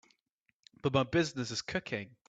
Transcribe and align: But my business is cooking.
But 0.81 0.93
my 0.93 1.03
business 1.03 1.51
is 1.51 1.61
cooking. 1.61 2.15